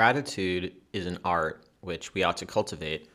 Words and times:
Gratitude 0.00 0.72
is 0.94 1.04
an 1.04 1.18
art 1.26 1.66
which 1.82 2.14
we 2.14 2.22
ought 2.22 2.38
to 2.38 2.46
cultivate. 2.46 3.10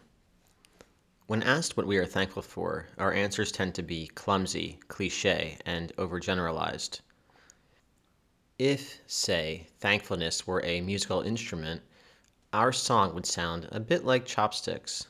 When 1.25 1.41
asked 1.41 1.75
what 1.75 1.87
we 1.87 1.97
are 1.97 2.05
thankful 2.05 2.43
for, 2.43 2.89
our 2.99 3.11
answers 3.11 3.51
tend 3.51 3.73
to 3.73 3.81
be 3.81 4.05
clumsy, 4.05 4.77
cliche, 4.87 5.57
and 5.65 5.91
overgeneralized. 5.95 6.99
If, 8.59 9.01
say, 9.07 9.65
thankfulness 9.79 10.45
were 10.45 10.63
a 10.63 10.79
musical 10.81 11.21
instrument, 11.21 11.81
our 12.53 12.71
song 12.71 13.15
would 13.15 13.25
sound 13.25 13.67
a 13.71 13.79
bit 13.79 14.05
like 14.05 14.27
chopsticks. 14.27 15.07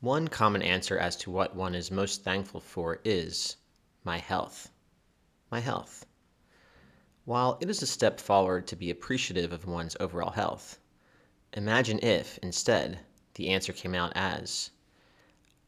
One 0.00 0.26
common 0.26 0.62
answer 0.62 0.98
as 0.98 1.14
to 1.18 1.30
what 1.30 1.54
one 1.54 1.76
is 1.76 1.92
most 1.92 2.24
thankful 2.24 2.58
for 2.58 2.98
is 3.04 3.58
my 4.02 4.18
health. 4.18 4.72
My 5.52 5.60
health. 5.60 6.04
While 7.24 7.56
it 7.60 7.70
is 7.70 7.80
a 7.82 7.86
step 7.86 8.18
forward 8.18 8.66
to 8.66 8.74
be 8.74 8.90
appreciative 8.90 9.52
of 9.52 9.64
one's 9.64 9.96
overall 10.00 10.32
health, 10.32 10.80
imagine 11.52 12.00
if, 12.02 12.36
instead, 12.38 12.98
the 13.34 13.50
answer 13.50 13.72
came 13.72 13.94
out 13.94 14.12
as 14.16 14.70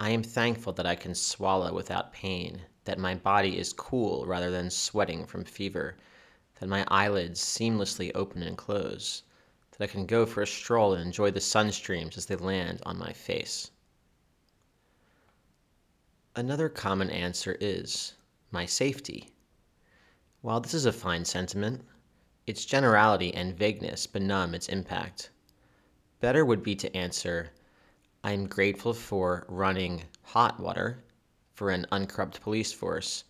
I 0.01 0.11
am 0.11 0.25
thankful 0.25 0.73
that 0.73 0.87
I 0.87 0.97
can 0.97 1.15
swallow 1.15 1.73
without 1.73 2.13
pain, 2.13 2.63
that 2.87 2.99
my 2.99 3.15
body 3.15 3.57
is 3.57 3.73
cool 3.73 4.27
rather 4.27 4.51
than 4.51 4.69
sweating 4.69 5.27
from 5.27 5.45
fever, 5.45 5.97
that 6.59 6.69
my 6.69 6.85
eyelids 6.89 7.41
seamlessly 7.41 8.11
open 8.17 8.43
and 8.43 8.59
close, 8.59 9.23
that 9.71 9.85
I 9.85 9.87
can 9.87 10.07
go 10.07 10.27
for 10.27 10.43
a 10.43 10.47
stroll 10.49 10.93
and 10.95 11.03
enjoy 11.03 11.31
the 11.31 11.41
sun 11.41 11.71
streams 11.71 12.19
as 12.19 12.27
they 12.27 12.35
land 12.35 12.83
on 12.85 12.99
my 12.99 13.13
face. 13.13 13.71
Another 16.35 16.69
common 16.69 17.11
answer 17.11 17.57
is 17.61 18.15
my 18.51 18.67
safety. 18.67 19.34
While 20.45 20.61
this 20.61 20.75
is 20.75 20.85
a 20.85 20.93
fine 20.93 21.25
sentiment, 21.25 21.87
its 22.47 22.67
generality 22.67 23.33
and 23.33 23.57
vagueness 23.57 24.07
benumb 24.07 24.53
its 24.53 24.69
impact. 24.69 25.31
Better 26.21 26.45
would 26.45 26.63
be 26.63 26.77
to 26.77 26.95
answer, 26.95 27.51
I 28.23 28.33
am 28.33 28.47
grateful 28.47 28.93
for 28.93 29.47
running 29.49 30.05
hot 30.23 30.61
water, 30.61 31.03
for 31.55 31.71
an 31.71 31.87
uncorrupt 31.91 32.43
police 32.43 32.75
force, 32.75 33.25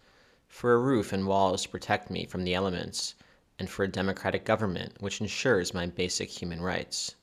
for 0.49 0.75
a 0.75 0.81
roof 0.81 1.13
and 1.13 1.29
walls 1.29 1.63
to 1.63 1.69
protect 1.69 2.11
me 2.11 2.27
from 2.27 2.43
the 2.43 2.53
elements, 2.53 3.15
and 3.61 3.71
for 3.71 3.85
a 3.85 3.89
democratic 3.89 4.45
government 4.45 5.01
which 5.01 5.21
ensures 5.21 5.73
my 5.73 5.87
basic 5.87 6.31
human 6.31 6.61
rights. 6.61 7.15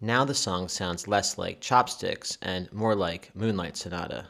Now 0.00 0.24
the 0.24 0.34
song 0.34 0.66
sounds 0.66 1.06
less 1.06 1.38
like 1.38 1.60
chopsticks 1.60 2.36
and 2.42 2.68
more 2.72 2.96
like 2.96 3.30
Moonlight 3.36 3.76
Sonata, 3.76 4.26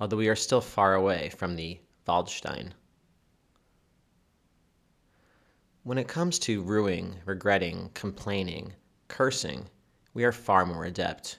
although 0.00 0.16
we 0.16 0.28
are 0.28 0.34
still 0.34 0.60
far 0.60 0.94
away 0.94 1.28
from 1.28 1.54
the 1.54 1.78
Waldstein. 2.08 2.72
When 5.82 5.96
it 5.96 6.08
comes 6.08 6.38
to 6.40 6.62
rueing, 6.62 7.14
regretting, 7.24 7.88
complaining, 7.94 8.74
cursing, 9.08 9.64
we 10.12 10.24
are 10.24 10.32
far 10.32 10.66
more 10.66 10.84
adept. 10.84 11.38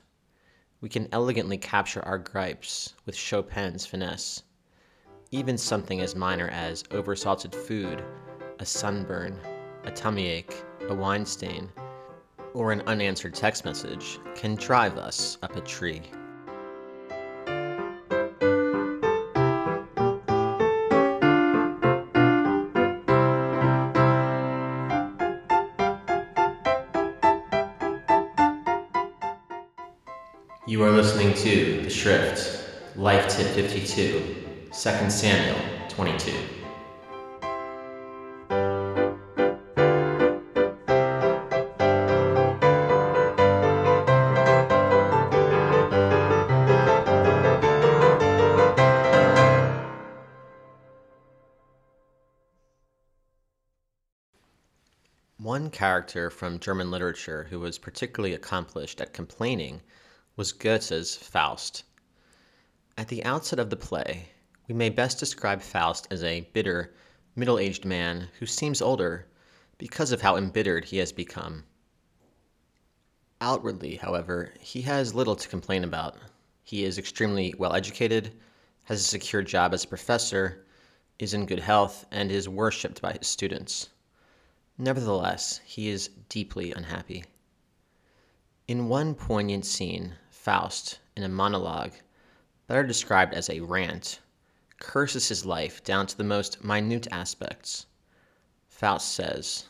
We 0.81 0.89
can 0.89 1.08
elegantly 1.11 1.59
capture 1.59 2.03
our 2.03 2.17
gripes 2.17 2.95
with 3.06 3.16
Chopin's 3.16 3.86
finesse. 3.86 4.42
Even 5.30 5.59
something 5.59 6.02
as 6.02 6.16
minor 6.16 6.47
as 6.47 6.81
oversalted 6.89 7.53
food, 7.53 8.03
a 8.57 8.66
sunburn, 8.66 9.40
a 9.84 9.91
tummy 9.91 10.25
ache, 10.25 10.56
a 10.90 10.96
wine 10.96 11.28
stain, 11.28 11.72
or 12.56 12.72
an 12.72 12.81
unanswered 12.88 13.35
text 13.35 13.63
message 13.63 14.18
can 14.34 14.56
drive 14.56 14.97
us 14.97 15.38
up 15.44 15.56
a 15.56 15.62
tree. 15.62 16.01
You 30.72 30.82
are 30.86 30.92
listening 30.92 31.34
to 31.34 31.82
The 31.82 31.90
Shrift, 31.90 32.66
Life 32.96 33.28
Tip 33.28 33.46
52, 33.48 34.68
2 34.68 34.72
Samuel 34.72 35.59
22. 35.90 36.32
One 55.38 55.70
character 55.70 56.30
from 56.30 56.60
German 56.60 56.90
literature 56.90 57.48
who 57.50 57.60
was 57.60 57.78
particularly 57.78 58.34
accomplished 58.34 59.02
at 59.02 59.12
complaining 59.12 59.81
was 60.38 60.53
Goethe's 60.53 61.16
Faust. 61.16 61.84
At 62.97 63.09
the 63.09 63.24
outset 63.25 63.59
of 63.59 63.69
the 63.69 63.75
play, 63.75 64.30
we 64.68 64.74
may 64.74 64.90
best 64.90 65.19
describe 65.19 65.62
Faust 65.62 66.08
as 66.09 66.24
a 66.24 66.47
bitter, 66.53 66.94
middle 67.36 67.59
aged 67.59 67.84
man 67.84 68.30
who 68.40 68.46
seems 68.46 68.81
older 68.81 69.28
because 69.78 70.14
of 70.14 70.22
how 70.22 70.38
embittered 70.38 70.86
he 70.86 70.97
has 70.97 71.12
become. 71.12 71.66
Outwardly, 73.42 73.97
however, 73.97 74.53
he 74.59 74.81
has 74.84 75.14
little 75.14 75.36
to 75.36 75.50
complain 75.50 75.84
about. 75.84 76.18
He 76.63 76.86
is 76.86 76.98
extremely 76.98 77.53
well 77.58 77.74
educated, 77.74 78.34
has 78.84 79.02
a 79.02 79.03
secure 79.03 79.42
job 79.42 79.74
as 79.74 79.84
a 79.84 79.90
professor, 79.90 80.66
is 81.19 81.34
in 81.34 81.46
good 81.46 81.59
health, 81.59 82.06
and 82.09 82.31
is 82.31 82.48
worshipped 82.48 83.02
by 83.02 83.13
his 83.13 83.28
students. 83.28 83.90
Nevertheless, 84.78 85.59
he 85.66 85.90
is 85.90 86.09
deeply 86.30 86.72
unhappy. 86.72 87.25
In 88.68 88.88
one 88.88 89.13
poignant 89.13 89.66
scene, 89.66 90.16
Faust, 90.41 90.97
in 91.16 91.22
a 91.22 91.29
monologue, 91.29 91.94
better 92.66 92.81
described 92.81 93.31
as 93.35 93.47
a 93.47 93.59
rant, 93.59 94.22
curses 94.79 95.28
his 95.28 95.46
life 95.46 95.84
down 95.84 96.07
to 96.07 96.18
the 96.18 96.24
most 96.24 96.63
minute 96.63 97.07
aspects. 97.12 97.85
Faust 98.68 99.13
says, 99.13 99.68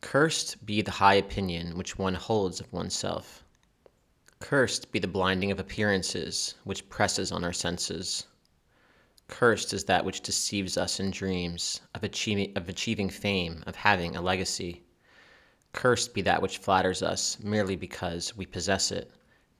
Cursed 0.00 0.66
be 0.66 0.82
the 0.82 0.90
high 0.90 1.14
opinion 1.14 1.78
which 1.78 1.96
one 1.96 2.14
holds 2.14 2.58
of 2.58 2.72
oneself. 2.72 3.44
Cursed 4.40 4.90
be 4.90 4.98
the 4.98 5.06
blinding 5.06 5.52
of 5.52 5.60
appearances 5.60 6.56
which 6.64 6.88
presses 6.88 7.30
on 7.30 7.44
our 7.44 7.52
senses. 7.52 8.26
Cursed 9.28 9.72
is 9.72 9.84
that 9.84 10.04
which 10.04 10.20
deceives 10.20 10.76
us 10.76 10.98
in 10.98 11.12
dreams 11.12 11.80
of 11.94 12.02
of 12.02 12.68
achieving 12.68 13.08
fame, 13.10 13.62
of 13.68 13.76
having 13.76 14.16
a 14.16 14.20
legacy. 14.20 14.82
Cursed 15.76 16.14
be 16.14 16.22
that 16.22 16.40
which 16.40 16.56
flatters 16.56 17.02
us 17.02 17.38
merely 17.40 17.76
because 17.76 18.34
we 18.34 18.46
possess 18.46 18.90
it, 18.90 19.12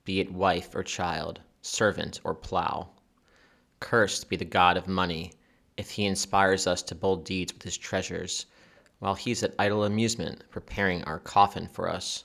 be 0.07 0.19
it 0.19 0.33
wife 0.33 0.75
or 0.75 0.83
child, 0.83 1.43
servant 1.61 2.23
or 2.25 2.35
plough. 2.35 2.89
Cursed 3.81 4.31
be 4.31 4.37
the 4.37 4.47
god 4.47 4.79
of 4.79 4.89
money, 4.89 5.35
if 5.77 5.91
he 5.91 6.07
inspires 6.07 6.67
us 6.67 6.81
to 6.85 6.95
bold 6.95 7.27
deeds 7.27 7.53
with 7.53 7.65
his 7.65 7.77
treasures, 7.77 8.47
while 8.99 9.15
he's 9.15 9.43
at 9.43 9.55
idle 9.59 9.85
amusement 9.85 10.43
preparing 10.51 11.05
our 11.05 11.19
coffin 11.19 11.69
for 11.69 11.87
us. 11.87 12.25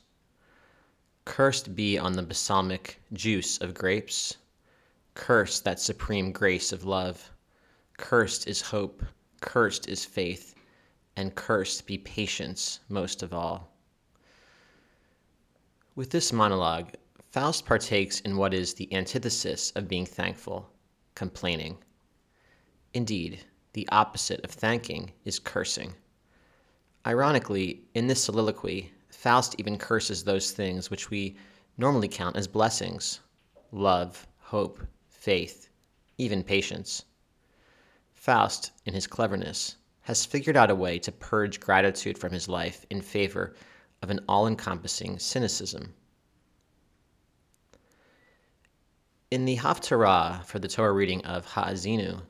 Cursed 1.25 1.75
be 1.75 1.97
on 1.97 2.13
the 2.13 2.23
balsamic 2.23 3.02
juice 3.11 3.58
of 3.58 3.73
grapes. 3.73 4.37
Cursed 5.16 5.66
that 5.66 5.82
supreme 5.82 6.32
grace 6.32 6.72
of 6.72 6.85
love. 6.85 7.29
Cursed 7.97 8.47
is 8.47 8.61
hope, 8.61 9.03
cursed 9.41 9.90
is 9.90 10.05
faith, 10.05 10.55
and 11.17 11.35
cursed 11.35 11.85
be 11.85 11.97
patience 11.97 12.79
most 12.87 13.22
of 13.22 13.34
all. 13.34 13.71
With 15.93 16.09
this 16.11 16.32
monologue, 16.32 16.91
Faust 17.32 17.66
partakes 17.66 18.22
in 18.22 18.38
what 18.38 18.53
is 18.53 18.73
the 18.73 18.93
antithesis 18.93 19.72
of 19.72 19.90
being 19.90 20.05
thankful 20.05 20.70
complaining. 21.16 21.79
Indeed, 22.93 23.43
the 23.73 23.90
opposite 23.90 24.40
of 24.46 24.52
thanking 24.52 25.11
is 25.26 25.38
cursing. 25.38 25.93
Ironically, 27.05 27.84
in 27.93 28.08
this 28.08 28.23
soliloquy, 28.23 28.93
Faust 29.09 29.55
even 29.59 29.78
curses 29.78 30.23
those 30.23 30.52
things 30.52 30.90
which 30.90 31.09
we 31.09 31.35
normally 31.78 32.08
count 32.08 32.37
as 32.37 32.47
blessings 32.47 33.20
love, 33.73 34.26
hope, 34.37 34.79
faith, 35.09 35.67
even 36.17 36.41
patience. 36.41 37.03
Faust, 38.14 38.72
in 38.85 38.94
his 38.94 39.08
cleverness, 39.08 39.76
has 40.03 40.26
figured 40.26 40.55
out 40.55 40.72
a 40.72 40.76
way 40.76 40.97
to 40.99 41.11
purge 41.11 41.59
gratitude 41.59 42.17
from 42.17 42.32
his 42.32 42.47
life 42.47 42.85
in 42.90 43.02
favor 43.02 43.55
of 44.01 44.09
an 44.09 44.19
all 44.27 44.47
encompassing 44.47 45.19
cynicism. 45.19 45.93
In 49.29 49.45
the 49.45 49.57
Haftarah 49.57 50.43
for 50.45 50.59
the 50.59 50.67
Torah 50.67 50.91
reading 50.91 51.23
of 51.25 51.45
Ha'azinu, 51.45 52.21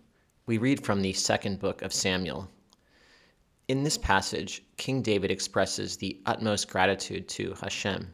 we 0.45 0.57
read 0.57 0.85
from 0.85 1.01
the 1.01 1.13
second 1.13 1.59
book 1.59 1.81
of 1.81 1.93
Samuel. 1.93 2.49
In 3.67 3.83
this 3.83 3.97
passage, 3.97 4.63
King 4.77 5.01
David 5.01 5.31
expresses 5.31 5.97
the 5.97 6.21
utmost 6.25 6.67
gratitude 6.69 7.29
to 7.29 7.55
Hashem. 7.61 8.13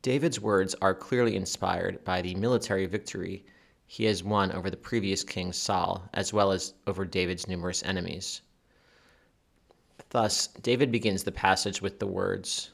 David's 0.00 0.40
words 0.40 0.76
are 0.80 0.94
clearly 0.94 1.34
inspired 1.34 2.04
by 2.04 2.22
the 2.22 2.36
military 2.36 2.86
victory 2.86 3.44
he 3.86 4.04
has 4.04 4.22
won 4.22 4.52
over 4.52 4.70
the 4.70 4.76
previous 4.76 5.24
king 5.24 5.52
Saul, 5.52 6.08
as 6.14 6.32
well 6.32 6.52
as 6.52 6.74
over 6.86 7.04
David's 7.04 7.48
numerous 7.48 7.82
enemies. 7.82 8.42
Thus, 10.10 10.46
David 10.46 10.90
begins 10.90 11.24
the 11.24 11.32
passage 11.32 11.82
with 11.82 11.98
the 11.98 12.06
words 12.06 12.70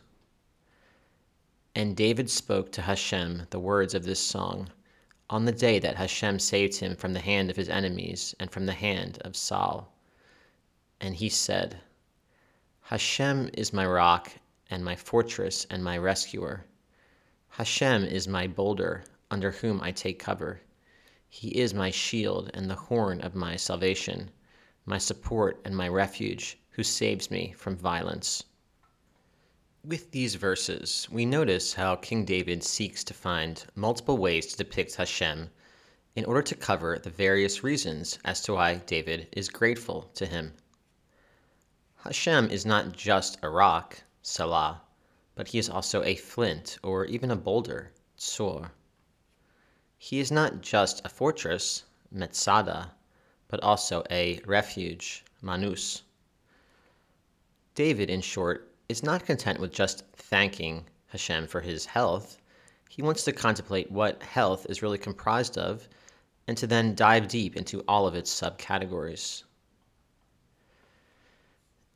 And 1.75 1.97
David 1.97 2.31
spoke 2.31 2.71
to 2.71 2.83
Hashem 2.83 3.49
the 3.51 3.59
words 3.59 3.93
of 3.93 4.05
this 4.05 4.21
song 4.21 4.71
on 5.29 5.45
the 5.45 5.51
day 5.51 5.81
that 5.81 5.97
Hashem 5.97 6.39
saved 6.39 6.77
him 6.77 6.95
from 6.95 7.13
the 7.13 7.21
hand 7.21 7.51
of 7.51 7.57
his 7.57 7.69
enemies 7.69 8.37
and 8.39 8.53
from 8.53 8.67
the 8.67 8.73
hand 8.73 9.19
of 9.23 9.35
Saul. 9.35 9.93
And 11.01 11.17
he 11.17 11.29
said, 11.29 11.81
Hashem 12.83 13.51
is 13.55 13.73
my 13.73 13.85
rock 13.85 14.31
and 14.71 14.85
my 14.85 14.95
fortress 14.95 15.67
and 15.69 15.83
my 15.83 15.99
rescuer. 15.99 16.67
Hashem 17.49 18.05
is 18.05 18.29
my 18.29 18.47
boulder 18.47 19.07
under 19.29 19.51
whom 19.51 19.81
I 19.81 19.91
take 19.91 20.21
cover. 20.21 20.61
He 21.29 21.49
is 21.49 21.75
my 21.75 21.91
shield 21.91 22.53
and 22.55 22.71
the 22.71 22.77
horn 22.77 23.21
of 23.21 23.35
my 23.35 23.57
salvation, 23.57 24.31
my 24.87 24.99
support 24.99 25.61
and 25.65 25.77
my 25.77 25.89
refuge 25.89 26.59
who 26.75 26.83
saves 26.83 27.31
me 27.31 27.55
from 27.57 27.77
violence. 27.77 28.43
With 29.85 30.11
these 30.11 30.35
verses, 30.35 31.07
we 31.09 31.25
notice 31.25 31.75
how 31.75 31.95
King 31.95 32.25
David 32.25 32.65
seeks 32.65 33.05
to 33.05 33.15
find 33.15 33.65
multiple 33.77 34.19
ways 34.19 34.47
to 34.47 34.57
depict 34.57 34.97
Hashem 34.97 35.51
in 36.17 36.25
order 36.25 36.43
to 36.43 36.55
cover 36.57 36.99
the 36.99 37.11
various 37.11 37.63
reasons 37.63 38.19
as 38.25 38.43
to 38.43 38.55
why 38.55 38.77
David 38.77 39.29
is 39.33 39.49
grateful 39.49 40.11
to 40.15 40.27
him. 40.27 40.55
Hashem 41.97 42.51
is 42.51 42.67
not 42.67 42.93
just 42.93 43.39
a 43.43 43.49
rock, 43.49 44.03
Salah, 44.23 44.83
but 45.37 45.49
he 45.49 45.59
is 45.59 45.69
also 45.69 46.03
a 46.03 46.17
flint 46.17 46.79
or 46.83 47.05
even 47.05 47.31
a 47.31 47.37
boulder, 47.37 47.93
Tsor. 48.17 48.73
He 49.97 50.19
is 50.19 50.33
not 50.33 50.61
just 50.61 51.03
a 51.05 51.09
fortress, 51.09 51.85
Metzada, 52.13 52.91
but 53.47 53.63
also 53.63 54.03
a 54.11 54.41
refuge, 54.45 55.25
Manus. 55.41 56.03
David, 57.75 58.09
in 58.09 58.21
short, 58.21 58.73
is 58.89 59.03
not 59.03 59.27
content 59.27 59.59
with 59.59 59.73
just 59.73 60.05
thanking 60.15 60.85
Hashem 61.09 61.49
for 61.49 61.61
his 61.61 61.85
health. 61.85 62.39
He 62.89 63.03
wants 63.03 63.25
to 63.25 63.33
contemplate 63.33 63.91
what 63.91 64.23
health 64.23 64.67
is 64.69 64.83
really 64.83 64.99
comprised 64.99 65.59
of 65.59 65.89
and 66.47 66.57
to 66.57 66.67
then 66.67 66.95
dive 66.95 67.27
deep 67.27 67.57
into 67.57 67.83
all 67.89 68.07
of 68.07 68.15
its 68.15 68.33
subcategories. 68.33 69.43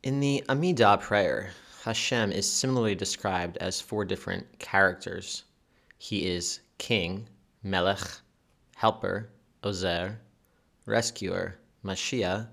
In 0.03 0.21
the 0.21 0.45
Amidah 0.49 1.01
prayer, 1.01 1.51
Hashem 1.85 2.33
is 2.33 2.51
similarly 2.51 2.95
described 2.95 3.57
as 3.59 3.81
four 3.81 4.05
different 4.05 4.59
characters. 4.59 5.45
He 5.99 6.27
is 6.27 6.61
king, 6.79 7.29
melech, 7.63 8.21
helper, 8.77 9.31
ozer, 9.63 10.21
rescuer, 10.87 11.59
moshia, 11.85 12.49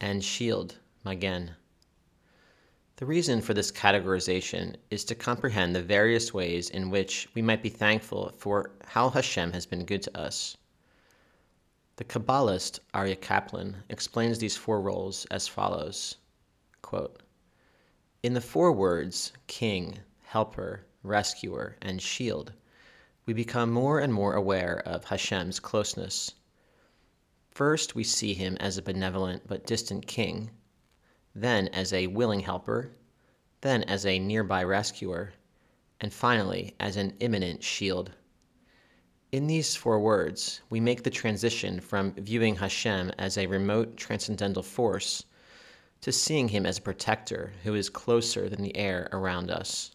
and 0.00 0.22
shield, 0.22 0.76
magen. 1.04 1.54
The 2.98 3.06
reason 3.06 3.42
for 3.42 3.54
this 3.54 3.70
categorization 3.70 4.74
is 4.90 5.04
to 5.04 5.14
comprehend 5.14 5.72
the 5.72 5.84
various 5.84 6.34
ways 6.34 6.68
in 6.68 6.90
which 6.90 7.28
we 7.32 7.40
might 7.40 7.62
be 7.62 7.68
thankful 7.68 8.32
for 8.36 8.72
how 8.84 9.08
Hashem 9.08 9.52
has 9.52 9.66
been 9.66 9.84
good 9.84 10.02
to 10.02 10.18
us. 10.18 10.56
The 11.94 12.02
Kabbalist 12.02 12.80
Aryeh 12.92 13.20
Kaplan 13.20 13.84
explains 13.88 14.40
these 14.40 14.56
four 14.56 14.80
roles 14.80 15.26
as 15.26 15.46
follows 15.46 16.16
quote, 16.82 17.22
In 18.24 18.34
the 18.34 18.40
four 18.40 18.72
words, 18.72 19.32
king, 19.46 20.00
helper, 20.24 20.84
rescuer, 21.04 21.76
and 21.80 22.02
shield, 22.02 22.52
we 23.26 23.32
become 23.32 23.70
more 23.70 24.00
and 24.00 24.12
more 24.12 24.34
aware 24.34 24.82
of 24.84 25.04
Hashem's 25.04 25.60
closeness. 25.60 26.32
First, 27.52 27.94
we 27.94 28.02
see 28.02 28.34
him 28.34 28.56
as 28.58 28.76
a 28.76 28.82
benevolent 28.82 29.46
but 29.46 29.66
distant 29.66 30.08
king 30.08 30.50
then 31.40 31.68
as 31.68 31.92
a 31.92 32.08
willing 32.08 32.40
helper, 32.40 32.90
then 33.60 33.84
as 33.84 34.04
a 34.04 34.18
nearby 34.18 34.64
rescuer, 34.64 35.32
and 36.00 36.12
finally 36.12 36.74
as 36.80 36.96
an 36.96 37.14
imminent 37.20 37.62
shield. 37.62 38.10
In 39.30 39.46
these 39.46 39.76
four 39.76 40.00
words, 40.00 40.62
we 40.70 40.80
make 40.80 41.02
the 41.02 41.10
transition 41.10 41.80
from 41.80 42.12
viewing 42.14 42.56
Hashem 42.56 43.12
as 43.18 43.36
a 43.36 43.46
remote 43.46 43.96
transcendental 43.96 44.62
force 44.62 45.24
to 46.00 46.12
seeing 46.12 46.48
him 46.48 46.64
as 46.64 46.78
a 46.78 46.82
protector 46.82 47.52
who 47.62 47.74
is 47.74 47.90
closer 47.90 48.48
than 48.48 48.62
the 48.62 48.76
air 48.76 49.08
around 49.12 49.50
us. 49.50 49.92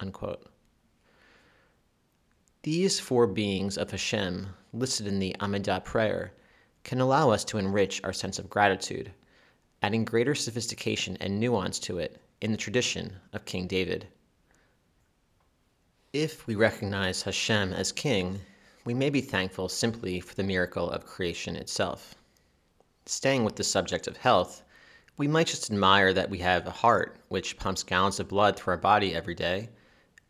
Unquote. 0.00 0.46
These 2.62 3.00
four 3.00 3.26
beings 3.26 3.78
of 3.78 3.90
Hashem, 3.90 4.48
listed 4.72 5.06
in 5.06 5.18
the 5.18 5.34
Amidah 5.40 5.84
prayer, 5.84 6.34
can 6.84 7.00
allow 7.00 7.30
us 7.30 7.44
to 7.46 7.58
enrich 7.58 8.00
our 8.04 8.12
sense 8.12 8.38
of 8.38 8.50
gratitude 8.50 9.12
adding 9.82 10.04
greater 10.04 10.34
sophistication 10.34 11.16
and 11.20 11.38
nuance 11.38 11.78
to 11.78 11.98
it 11.98 12.20
in 12.40 12.50
the 12.50 12.58
tradition 12.58 13.16
of 13.32 13.44
King 13.44 13.66
David. 13.66 14.08
If 16.12 16.46
we 16.46 16.54
recognize 16.54 17.22
Hashem 17.22 17.72
as 17.72 17.92
king, 17.92 18.40
we 18.84 18.94
may 18.94 19.10
be 19.10 19.20
thankful 19.20 19.68
simply 19.68 20.20
for 20.20 20.34
the 20.34 20.42
miracle 20.42 20.90
of 20.90 21.06
creation 21.06 21.54
itself. 21.54 22.14
Staying 23.06 23.44
with 23.44 23.56
the 23.56 23.64
subject 23.64 24.06
of 24.06 24.16
health, 24.16 24.62
we 25.16 25.28
might 25.28 25.46
just 25.46 25.70
admire 25.70 26.12
that 26.12 26.30
we 26.30 26.38
have 26.38 26.66
a 26.66 26.70
heart 26.70 27.20
which 27.28 27.56
pumps 27.56 27.82
gallons 27.82 28.18
of 28.18 28.28
blood 28.28 28.56
through 28.56 28.72
our 28.72 28.78
body 28.78 29.14
every 29.14 29.34
day 29.34 29.68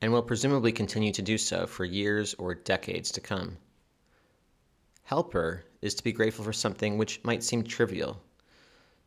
and 0.00 0.12
will 0.12 0.22
presumably 0.22 0.72
continue 0.72 1.12
to 1.12 1.22
do 1.22 1.38
so 1.38 1.66
for 1.66 1.84
years 1.84 2.34
or 2.34 2.54
decades 2.54 3.10
to 3.12 3.20
come. 3.20 3.56
Helper 5.04 5.64
is 5.80 5.94
to 5.94 6.04
be 6.04 6.12
grateful 6.12 6.44
for 6.44 6.52
something 6.52 6.98
which 6.98 7.22
might 7.24 7.42
seem 7.42 7.62
trivial 7.62 8.20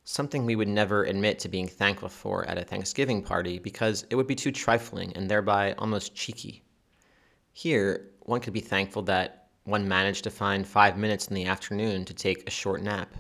something 0.03 0.45
we 0.45 0.55
would 0.55 0.67
never 0.67 1.03
admit 1.03 1.39
to 1.39 1.49
being 1.49 1.67
thankful 1.67 2.09
for 2.09 2.45
at 2.47 2.57
a 2.57 2.63
Thanksgiving 2.63 3.21
party 3.21 3.59
because 3.59 4.05
it 4.09 4.15
would 4.15 4.27
be 4.27 4.35
too 4.35 4.51
trifling 4.51 5.13
and 5.15 5.29
thereby 5.29 5.73
almost 5.73 6.15
cheeky. 6.15 6.63
Here, 7.53 8.09
one 8.21 8.41
could 8.41 8.53
be 8.53 8.61
thankful 8.61 9.03
that 9.03 9.49
one 9.63 9.87
managed 9.87 10.23
to 10.23 10.31
find 10.31 10.65
five 10.65 10.97
minutes 10.97 11.27
in 11.27 11.35
the 11.35 11.45
afternoon 11.45 12.05
to 12.05 12.13
take 12.13 12.47
a 12.47 12.51
short 12.51 12.81
nap. 12.81 13.13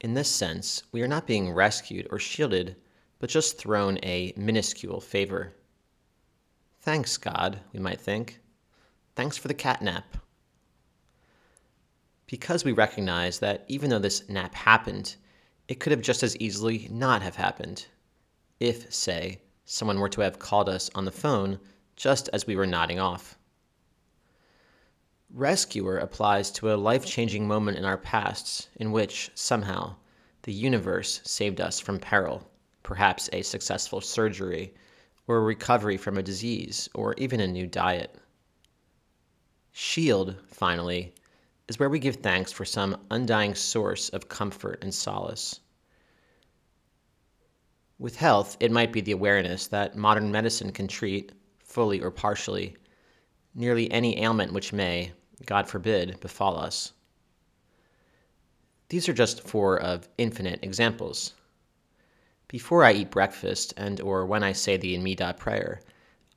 In 0.00 0.14
this 0.14 0.30
sense, 0.30 0.82
we 0.92 1.02
are 1.02 1.08
not 1.08 1.26
being 1.26 1.52
rescued 1.52 2.06
or 2.10 2.18
shielded, 2.18 2.76
but 3.18 3.30
just 3.30 3.58
thrown 3.58 3.98
a 4.02 4.32
minuscule 4.36 5.00
favor. 5.00 5.54
Thanks, 6.80 7.16
God, 7.16 7.60
we 7.72 7.80
might 7.80 8.00
think. 8.00 8.40
Thanks 9.14 9.36
for 9.36 9.48
the 9.48 9.54
cat 9.54 9.82
nap. 9.82 10.16
Because 12.26 12.64
we 12.64 12.72
recognize 12.72 13.38
that 13.38 13.64
even 13.68 13.90
though 13.90 13.98
this 13.98 14.28
nap 14.28 14.54
happened, 14.54 15.16
it 15.68 15.80
could 15.80 15.90
have 15.90 16.02
just 16.02 16.22
as 16.22 16.36
easily 16.36 16.88
not 16.90 17.22
have 17.22 17.36
happened. 17.36 17.86
If, 18.60 18.92
say, 18.92 19.40
someone 19.64 19.98
were 19.98 20.08
to 20.10 20.20
have 20.20 20.38
called 20.38 20.68
us 20.68 20.90
on 20.94 21.04
the 21.04 21.10
phone 21.10 21.58
just 21.96 22.28
as 22.32 22.46
we 22.46 22.56
were 22.56 22.66
nodding 22.66 23.00
off. 23.00 23.36
Rescuer 25.34 25.98
applies 25.98 26.50
to 26.52 26.72
a 26.72 26.76
life 26.76 27.04
changing 27.04 27.48
moment 27.48 27.76
in 27.76 27.84
our 27.84 27.98
pasts 27.98 28.68
in 28.76 28.92
which, 28.92 29.30
somehow, 29.34 29.96
the 30.42 30.52
universe 30.52 31.20
saved 31.24 31.60
us 31.60 31.80
from 31.80 31.98
peril, 31.98 32.48
perhaps 32.84 33.28
a 33.32 33.42
successful 33.42 34.00
surgery, 34.00 34.72
or 35.26 35.38
a 35.38 35.40
recovery 35.40 35.96
from 35.96 36.16
a 36.16 36.22
disease, 36.22 36.88
or 36.94 37.14
even 37.14 37.40
a 37.40 37.46
new 37.48 37.66
diet. 37.66 38.14
Shield, 39.72 40.36
finally, 40.46 41.12
is 41.68 41.80
where 41.80 41.90
we 41.90 41.98
give 41.98 42.16
thanks 42.16 42.52
for 42.52 42.64
some 42.64 42.96
undying 43.10 43.54
source 43.54 44.08
of 44.10 44.28
comfort 44.28 44.78
and 44.82 44.94
solace. 44.94 45.60
With 47.98 48.16
health, 48.16 48.56
it 48.60 48.70
might 48.70 48.92
be 48.92 49.00
the 49.00 49.12
awareness 49.12 49.66
that 49.68 49.96
modern 49.96 50.30
medicine 50.30 50.70
can 50.70 50.86
treat, 50.86 51.32
fully 51.58 52.00
or 52.00 52.10
partially, 52.12 52.76
nearly 53.54 53.90
any 53.90 54.22
ailment 54.22 54.52
which 54.52 54.72
may, 54.72 55.12
God 55.44 55.68
forbid, 55.68 56.20
befall 56.20 56.56
us. 56.56 56.92
These 58.88 59.08
are 59.08 59.14
just 59.14 59.42
four 59.42 59.80
of 59.80 60.08
infinite 60.18 60.60
examples. 60.62 61.32
Before 62.46 62.84
I 62.84 62.92
eat 62.92 63.10
breakfast 63.10 63.74
and 63.76 64.00
or 64.00 64.24
when 64.24 64.44
I 64.44 64.52
say 64.52 64.76
the 64.76 64.96
Amidah 64.96 65.36
prayer, 65.36 65.80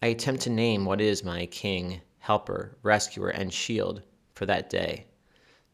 I 0.02 0.08
attempt 0.08 0.42
to 0.44 0.50
name 0.50 0.86
what 0.86 1.02
is 1.02 1.24
my 1.24 1.46
king, 1.46 2.02
helper, 2.18 2.78
rescuer, 2.82 3.30
and 3.30 3.54
shield 3.54 4.02
for 4.34 4.48
that 4.48 4.72
day 4.72 5.06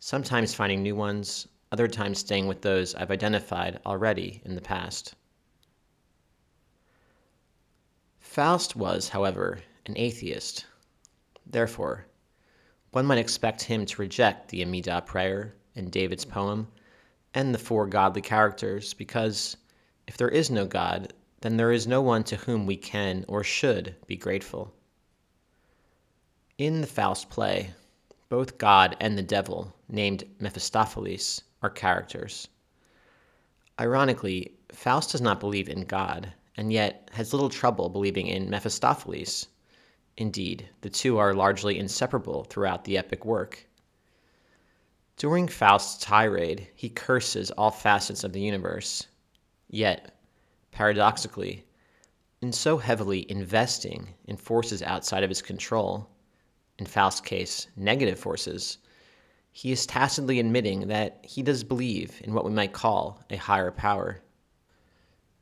sometimes 0.06 0.54
finding 0.54 0.84
new 0.84 0.96
ones, 0.96 1.48
other 1.72 1.88
times 1.88 2.20
staying 2.20 2.46
with 2.46 2.62
those 2.62 2.94
I've 2.94 3.10
identified 3.10 3.80
already 3.88 4.40
in 4.46 4.54
the 4.54 4.62
past. 4.62 5.16
Faust 8.20 8.76
was, 8.76 9.10
however, 9.10 9.58
an 9.88 9.98
atheist. 9.98 10.68
Therefore, 11.48 12.06
one 12.92 13.08
might 13.08 13.18
expect 13.18 13.64
him 13.64 13.84
to 13.88 14.00
reject 14.00 14.50
the 14.50 14.64
Amidah 14.64 15.08
prayer 15.08 15.56
in 15.74 15.90
David's 15.90 16.24
poem 16.24 16.68
and 17.34 17.52
the 17.52 17.58
four 17.58 17.88
godly 17.88 18.22
characters 18.22 18.94
because 18.94 19.58
if 20.06 20.18
there 20.18 20.30
is 20.30 20.52
no 20.52 20.68
God, 20.68 21.14
then 21.42 21.58
there 21.58 21.72
is 21.72 21.88
no 21.88 22.04
one 22.04 22.24
to 22.26 22.36
whom 22.36 22.68
we 22.68 22.78
can 22.78 23.26
or 23.28 23.44
should 23.44 23.96
be 24.06 24.18
grateful. 24.18 24.72
In 26.60 26.82
the 26.82 26.88
Faust 26.88 27.32
play, 27.32 27.72
both 28.30 28.58
God 28.58 28.98
and 29.00 29.18
the 29.18 29.24
devil, 29.24 29.74
named 29.88 30.24
Mephistopheles, 30.40 31.44
are 31.62 31.70
characters. 31.70 32.48
Ironically, 33.80 34.54
Faust 34.72 35.12
does 35.12 35.22
not 35.22 35.40
believe 35.40 35.70
in 35.70 35.86
God, 35.86 36.34
and 36.58 36.72
yet 36.72 37.10
has 37.14 37.34
little 37.34 37.50
trouble 37.50 37.90
believing 37.90 38.28
in 38.28 38.50
Mephistopheles. 38.50 39.48
Indeed, 40.18 40.70
the 40.82 40.90
two 40.90 41.18
are 41.18 41.34
largely 41.34 41.78
inseparable 41.78 42.46
throughout 42.46 42.86
the 42.86 42.98
epic 42.98 43.26
work. 43.26 43.68
During 45.18 45.48
Faust's 45.48 46.04
tirade, 46.04 46.68
he 46.76 46.90
curses 46.90 47.52
all 47.52 47.72
facets 47.72 48.24
of 48.24 48.34
the 48.34 48.42
universe. 48.42 49.08
Yet, 49.70 50.18
paradoxically, 50.72 51.66
in 52.42 52.52
so 52.52 52.78
heavily 52.78 53.30
investing 53.30 54.14
in 54.26 54.38
forces 54.38 54.82
outside 54.82 55.24
of 55.24 55.30
his 55.30 55.42
control, 55.42 56.10
in 56.78 56.86
Faust's 56.86 57.22
case, 57.22 57.68
negative 57.76 58.20
forces, 58.20 58.78
he 59.52 59.72
is 59.72 59.86
tacitly 59.86 60.40
admitting 60.40 60.88
that 60.90 61.20
he 61.24 61.42
does 61.42 61.64
believe 61.64 62.20
in 62.24 62.34
what 62.34 62.44
we 62.44 62.52
might 62.52 62.74
call 62.74 63.24
a 63.30 63.38
higher 63.38 63.72
power. 63.72 64.22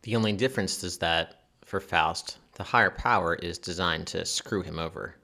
The 0.03 0.15
only 0.15 0.33
difference 0.33 0.83
is 0.83 0.99
that, 0.99 1.45
for 1.65 1.79
Faust, 1.79 2.37
the 2.53 2.63
higher 2.63 2.91
power 2.91 3.33
is 3.33 3.57
designed 3.57 4.05
to 4.07 4.25
screw 4.25 4.61
him 4.61 4.77
over. 4.77 5.15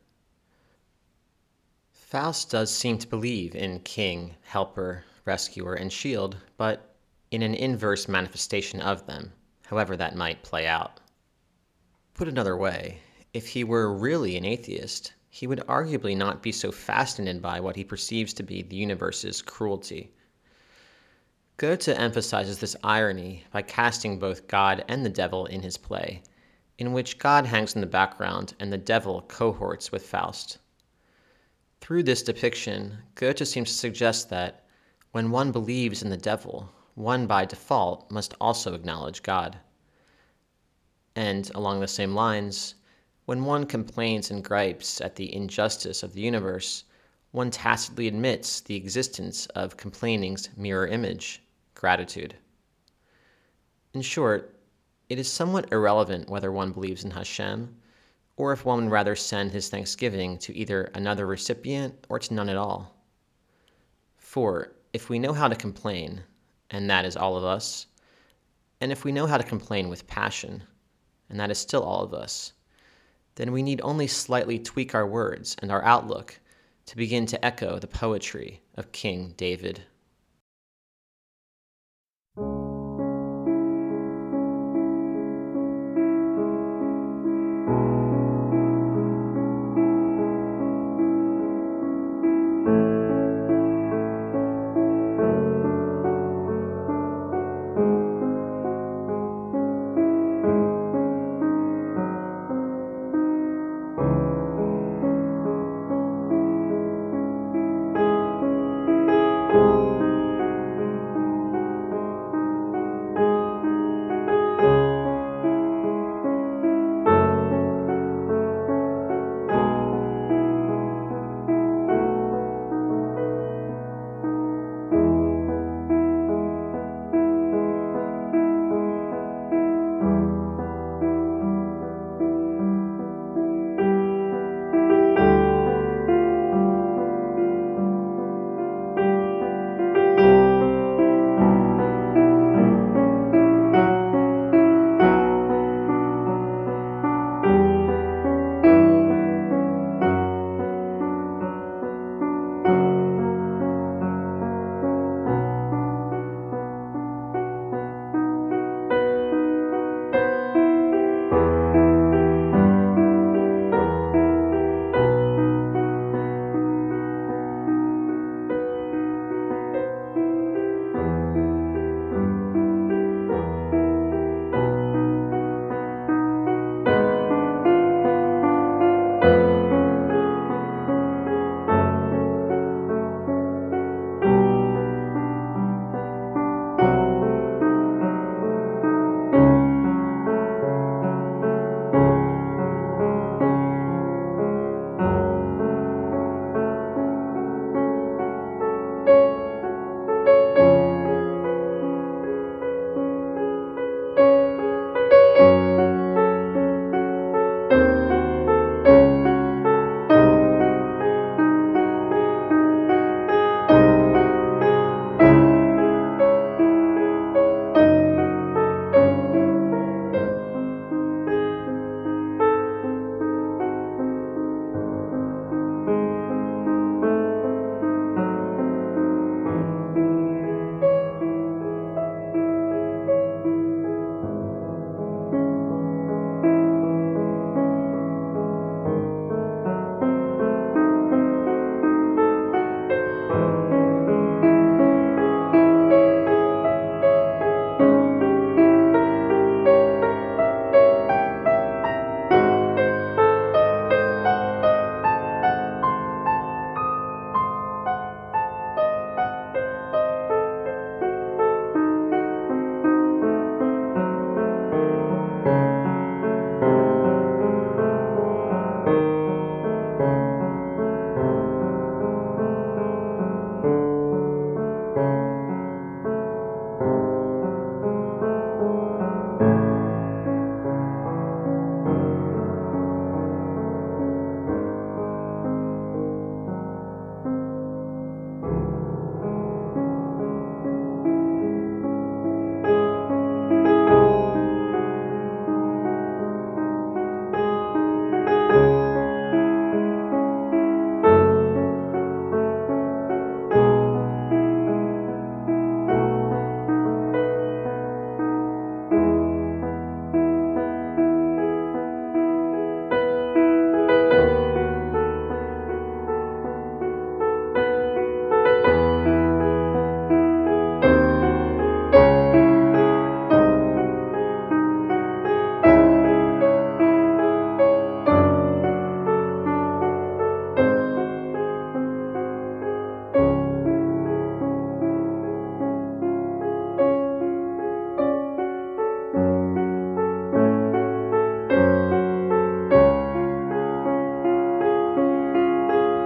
Faust 1.92 2.50
does 2.50 2.74
seem 2.74 2.98
to 2.98 3.08
believe 3.08 3.54
in 3.54 3.82
king, 3.82 4.36
helper, 4.42 5.04
rescuer, 5.26 5.76
and 5.76 5.94
shield, 5.94 6.38
but 6.58 6.96
in 7.30 7.44
an 7.44 7.54
inverse 7.54 8.08
manifestation 8.08 8.82
of 8.82 9.06
them, 9.06 9.32
however 9.68 9.96
that 9.96 10.16
might 10.16 10.42
play 10.42 10.66
out. 10.66 11.00
Put 12.16 12.28
another 12.28 12.58
way, 12.58 13.02
if 13.32 13.50
he 13.50 13.64
were 13.64 13.94
really 13.94 14.36
an 14.36 14.46
atheist, 14.46 15.14
he 15.30 15.46
would 15.46 15.60
arguably 15.68 16.18
not 16.18 16.42
be 16.42 16.52
so 16.52 16.72
fascinated 16.72 17.42
by 17.42 17.60
what 17.60 17.76
he 17.76 17.84
perceives 17.84 18.34
to 18.34 18.44
be 18.44 18.64
the 18.64 18.76
universe's 18.76 19.42
cruelty. 19.42 20.12
Goethe 21.58 21.90
emphasizes 21.90 22.60
this 22.60 22.76
irony 22.84 23.46
by 23.52 23.62
casting 23.62 24.18
both 24.18 24.48
God 24.48 24.84
and 24.88 25.06
the 25.06 25.10
devil 25.10 25.46
in 25.46 25.62
his 25.62 25.78
play, 25.78 26.24
in 26.78 26.94
which 26.94 27.20
God 27.20 27.46
hangs 27.46 27.76
in 27.76 27.82
the 27.82 27.88
background 27.88 28.56
and 28.60 28.74
the 28.74 28.78
devil 28.78 29.22
cohorts 29.28 29.92
with 29.92 30.06
Faust. 30.06 30.58
Through 31.80 32.04
this 32.04 32.24
depiction, 32.24 32.98
Goethe 33.16 33.48
seems 33.48 33.70
to 33.70 33.78
suggest 33.78 34.30
that 34.30 34.66
when 35.12 35.32
one 35.32 35.52
believes 35.52 36.02
in 36.02 36.10
the 36.10 36.18
devil, 36.18 36.70
one 36.96 37.28
by 37.28 37.46
default 37.46 38.10
must 38.10 38.34
also 38.42 38.74
acknowledge 38.74 39.22
God. 39.22 39.60
And 41.16 41.52
along 41.54 41.80
the 41.80 41.88
same 41.88 42.16
lines, 42.16 42.76
when 43.30 43.46
one 43.46 43.64
complains 43.64 44.32
and 44.32 44.44
gripes 44.44 45.00
at 45.02 45.16
the 45.16 45.36
injustice 45.36 46.02
of 46.02 46.14
the 46.14 46.22
universe, 46.22 46.86
one 47.30 47.52
tacitly 47.52 48.08
admits 48.08 48.62
the 48.62 48.76
existence 48.76 49.46
of 49.54 49.78
complaining's 49.78 50.50
mirror 50.58 50.88
image, 50.88 51.44
gratitude. 51.76 52.36
In 53.94 54.02
short, 54.02 54.60
it 55.10 55.20
is 55.20 55.32
somewhat 55.32 55.72
irrelevant 55.72 56.28
whether 56.28 56.52
one 56.52 56.72
believes 56.72 57.04
in 57.04 57.12
Hashem, 57.12 57.78
or 58.36 58.52
if 58.52 58.66
one 58.66 58.86
would 58.86 58.92
rather 58.92 59.16
send 59.16 59.52
his 59.52 59.70
thanksgiving 59.70 60.40
to 60.40 60.56
either 60.58 60.90
another 60.96 61.28
recipient 61.28 62.08
or 62.10 62.18
to 62.18 62.34
none 62.34 62.50
at 62.50 62.58
all. 62.58 62.96
For 64.18 64.72
if 64.92 65.08
we 65.08 65.20
know 65.20 65.34
how 65.34 65.48
to 65.48 65.56
complain, 65.56 66.24
and 66.72 66.90
that 66.90 67.06
is 67.06 67.16
all 67.16 67.38
of 67.38 67.44
us, 67.44 67.86
and 68.82 68.92
if 68.92 69.04
we 69.04 69.12
know 69.12 69.28
how 69.28 69.38
to 69.38 69.44
complain 69.44 69.88
with 69.88 70.08
passion, 70.08 70.64
and 71.30 71.40
that 71.40 71.52
is 71.52 71.60
still 71.60 71.84
all 71.84 72.04
of 72.04 72.16
us, 72.16 72.54
then 73.40 73.54
we 73.54 73.64
need 73.64 73.80
only 73.86 74.06
slightly 74.06 74.60
tweak 74.60 74.94
our 74.94 75.08
words 75.08 75.56
and 75.62 75.72
our 75.72 75.82
outlook 75.86 76.42
to 76.86 76.98
begin 76.98 77.26
to 77.26 77.46
echo 77.46 77.80
the 77.80 77.88
poetry 77.88 78.62
of 78.76 78.92
King 78.92 79.34
David. 79.38 79.86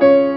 You. 0.03 0.32